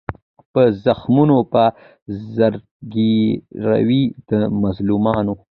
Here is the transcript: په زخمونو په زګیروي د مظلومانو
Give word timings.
په 0.53 0.61
زخمونو 0.85 1.37
په 1.53 1.63
زګیروي 2.35 4.03
د 4.29 4.31
مظلومانو 4.63 5.33